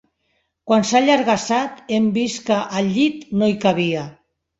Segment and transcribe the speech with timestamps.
[0.69, 4.07] Quan s'ha allargassat, hem vist que, al llit, no hi cabia.